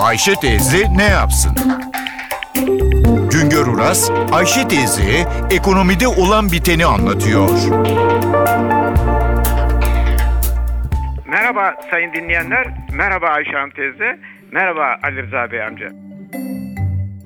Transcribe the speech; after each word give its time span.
Ayşe 0.00 0.34
teyze 0.34 0.86
ne 0.96 1.04
yapsın? 1.04 1.52
Güngör 3.32 3.66
Uras, 3.66 4.10
Ayşe 4.32 4.68
teyzeye 4.68 5.26
ekonomide 5.50 6.08
olan 6.08 6.52
biteni 6.52 6.86
anlatıyor. 6.86 7.48
Merhaba 11.26 11.74
sayın 11.90 12.12
dinleyenler, 12.12 12.66
merhaba 12.92 13.26
Ayşe 13.26 13.52
Hanım 13.52 13.70
teyze, 13.70 14.18
merhaba 14.52 14.96
Ali 15.02 15.22
Rıza 15.22 15.50
Bey 15.52 15.62
amca. 15.62 15.88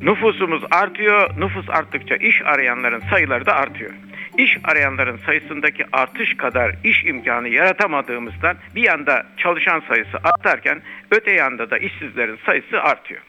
Nüfusumuz 0.00 0.62
artıyor, 0.70 1.40
nüfus 1.40 1.70
arttıkça 1.70 2.16
iş 2.16 2.42
arayanların 2.42 3.02
sayıları 3.10 3.46
da 3.46 3.54
artıyor. 3.54 3.90
İş 4.38 4.58
arayanların 4.64 5.16
sayısındaki 5.26 5.84
artış 5.92 6.36
kadar 6.36 6.74
iş 6.84 7.04
imkanı 7.04 7.48
yaratamadığımızdan 7.48 8.56
bir 8.74 8.82
yanda 8.82 9.26
çalışan 9.36 9.82
sayısı 9.88 10.18
artarken 10.24 10.82
öte 11.10 11.32
yanda 11.32 11.70
da 11.70 11.78
işsizlerin 11.78 12.38
sayısı 12.46 12.82
artıyor. 12.82 13.20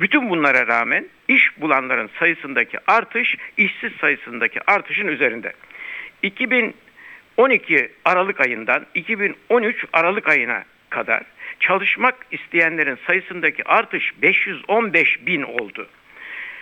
Bütün 0.00 0.30
bunlara 0.30 0.66
rağmen 0.66 1.08
iş 1.28 1.60
bulanların 1.60 2.10
sayısındaki 2.18 2.78
artış 2.86 3.36
işsiz 3.56 3.92
sayısındaki 4.00 4.60
artışın 4.66 5.08
üzerinde. 5.08 5.52
2012 6.22 7.92
Aralık 8.04 8.40
ayından 8.40 8.86
2013 8.94 9.84
Aralık 9.92 10.28
ayına 10.28 10.64
kadar 10.90 11.22
çalışmak 11.60 12.14
isteyenlerin 12.30 12.98
sayısındaki 13.06 13.64
artış 13.64 14.12
515 14.22 15.26
bin 15.26 15.42
oldu. 15.42 15.88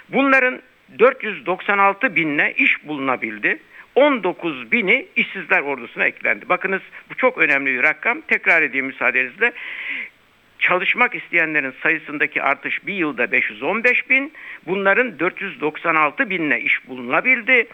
Bunların 0.09 0.62
496 0.98 2.16
binle 2.16 2.55
iş 2.56 2.89
bulunabildi. 2.89 3.59
19 3.98 4.73
bini 4.73 5.07
işsizler 5.16 5.61
ordusuna 5.61 6.05
eklendi. 6.05 6.48
Bakınız 6.48 6.83
bu 7.11 7.15
çok 7.15 7.39
önemli 7.39 7.75
bir 7.75 7.83
rakam. 7.83 8.20
Tekrar 8.20 8.62
edeyim 8.62 8.87
müsaadenizle. 8.87 9.52
Çalışmak 10.59 11.15
isteyenlerin 11.15 11.75
sayısındaki 11.83 12.42
artış 12.42 12.87
bir 12.87 12.95
yılda 12.95 13.33
515 13.33 14.11
bin. 14.11 14.33
Bunların 14.66 15.19
496 15.19 16.31
binle 16.31 16.61
iş 16.61 16.89
bulunabildi. 16.89 17.69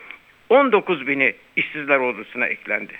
19 0.49 1.07
bini 1.07 1.35
işsizler 1.57 1.99
ordusuna 1.99 2.47
eklendi. 2.47 2.93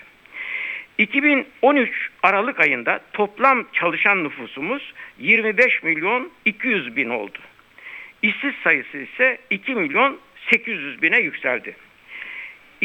2013 0.97 2.09
Aralık 2.23 2.59
ayında 2.59 2.99
toplam 3.13 3.65
çalışan 3.73 4.23
nüfusumuz 4.23 4.93
25 5.19 5.83
milyon 5.83 6.31
200 6.45 6.95
bin 6.95 7.09
oldu. 7.09 7.37
İşsiz 8.21 8.53
sayısı 8.63 8.97
ise 8.97 9.37
2 9.49 9.75
milyon 9.75 10.19
800 10.51 11.01
bine 11.01 11.19
yükseldi. 11.19 11.75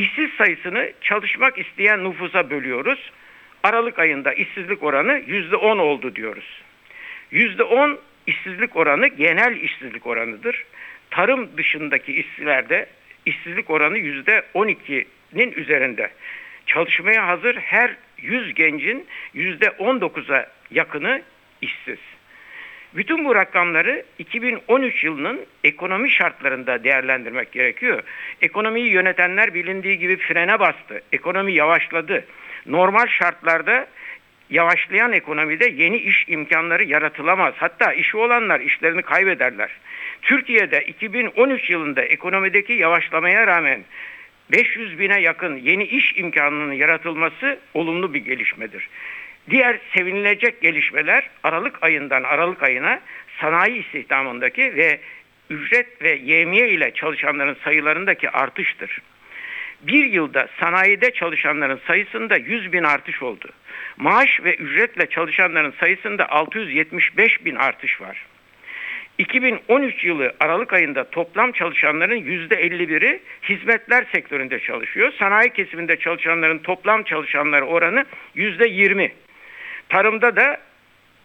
İşsiz 0.01 0.31
sayısını 0.39 0.93
çalışmak 1.01 1.59
isteyen 1.59 2.05
nüfusa 2.05 2.51
bölüyoruz. 2.51 3.11
Aralık 3.62 3.98
ayında 3.98 4.33
işsizlik 4.33 4.83
oranı 4.83 5.12
%10 5.12 5.81
oldu 5.81 6.17
diyoruz. 6.17 6.62
%10 7.33 7.98
işsizlik 8.27 8.77
oranı 8.77 9.07
genel 9.07 9.57
işsizlik 9.57 10.07
oranıdır. 10.07 10.65
Tarım 11.11 11.57
dışındaki 11.57 12.12
işçilerde 12.12 12.87
işsizlik 13.27 13.70
oranı 13.70 13.98
%12'nin 13.98 15.53
üzerinde. 15.53 16.11
Çalışmaya 16.67 17.27
hazır 17.27 17.57
her 17.57 17.97
100 18.19 18.55
gencin 18.55 19.07
%19'a 19.35 20.47
yakını 20.70 21.23
işsiz. 21.61 21.98
Bütün 22.94 23.24
bu 23.24 23.34
rakamları 23.34 24.05
2013 24.19 25.05
yılının 25.05 25.41
ekonomi 25.64 26.10
şartlarında 26.10 26.84
değerlendirmek 26.84 27.52
gerekiyor. 27.52 28.02
Ekonomiyi 28.42 28.86
yönetenler 28.86 29.55
bilindiği 29.55 29.98
gibi 29.98 30.16
frene 30.16 30.60
bastı. 30.60 31.02
Ekonomi 31.12 31.52
yavaşladı. 31.52 32.24
Normal 32.66 33.06
şartlarda 33.06 33.86
yavaşlayan 34.50 35.12
ekonomide 35.12 35.68
yeni 35.68 35.96
iş 35.96 36.24
imkanları 36.28 36.84
yaratılamaz. 36.84 37.55
Hatta 37.56 37.92
işi 37.92 38.16
olanlar 38.16 38.61
işlerini 38.61 39.02
kaybederler. 39.02 39.70
Türkiye'de 40.22 40.84
2013 40.84 41.70
yılında 41.70 42.02
ekonomideki 42.02 42.72
yavaşlamaya 42.72 43.46
rağmen 43.46 43.84
500 44.52 44.98
bine 44.98 45.20
yakın 45.20 45.56
yeni 45.56 45.84
iş 45.84 46.17
imkanının 46.17 46.73
yaratılması 46.73 47.58
olumlu 47.74 48.14
bir 48.14 48.24
gelişmedir. 48.24 48.89
Diğer 49.50 49.78
sevinilecek 49.94 50.62
gelişmeler 50.62 51.30
Aralık 51.42 51.83
ayından 51.83 52.22
Aralık 52.22 52.62
ayına 52.62 53.00
sanayi 53.40 53.84
istihdamındaki 53.84 54.77
ve 54.77 55.00
ücret 55.50 56.02
ve 56.02 56.11
yemiye 56.24 56.68
ile 56.68 56.94
çalışanların 56.94 57.56
sayılarındaki 57.64 58.30
artıştır. 58.30 58.98
Bir 59.83 60.05
yılda 60.05 60.48
sanayide 60.61 61.11
çalışanların 61.11 61.80
sayısında 61.86 62.36
100 62.36 62.72
bin 62.72 62.83
artış 62.83 63.22
oldu. 63.22 63.48
Maaş 63.96 64.40
ve 64.44 64.55
ücretle 64.55 65.06
çalışanların 65.06 65.74
sayısında 65.80 66.30
675 66.30 67.44
bin 67.44 67.55
artış 67.55 68.00
var. 68.00 68.27
2013 69.18 70.05
yılı 70.05 70.34
Aralık 70.40 70.72
ayında 70.72 71.11
toplam 71.11 71.52
çalışanların 71.52 72.20
%51'i 72.20 73.20
hizmetler 73.48 74.06
sektöründe 74.12 74.61
çalışıyor. 74.61 75.12
Sanayi 75.18 75.50
kesiminde 75.50 75.96
çalışanların 75.96 76.58
toplam 76.58 77.02
çalışanları 77.02 77.64
oranı 77.64 78.05
%20. 78.36 79.11
Tarımda 79.90 80.36
da 80.36 80.61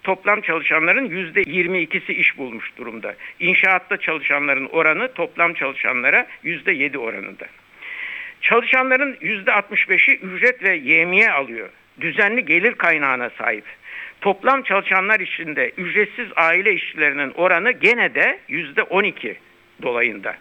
toplam 0.04 0.42
çalışanların 0.42 1.10
%22'si 1.10 2.12
iş 2.12 2.38
bulmuş 2.38 2.78
durumda. 2.78 3.16
İnşaatta 3.40 3.98
çalışanların 3.98 4.66
oranı 4.66 5.14
toplam 5.14 5.54
çalışanlara 5.54 6.28
%7 6.44 6.98
oranında. 6.98 7.46
Çalışanların 8.42 9.14
%65'i 9.16 10.16
ücret 10.16 10.64
ve 10.64 10.76
yemiye 10.76 11.32
alıyor. 11.32 11.70
Düzenli 12.02 12.46
gelir 12.46 12.74
kaynağına 12.74 13.30
sahip. 13.30 13.64
Toplam 14.22 14.64
çalışanlar 14.64 15.20
içinde 15.20 15.72
ücretsiz 15.78 16.28
aile 16.36 16.74
işçilerinin 16.74 17.32
oranı 17.32 17.72
gene 17.72 18.16
de 18.16 18.40
%12 18.50 19.36
dolayında. 19.82 20.36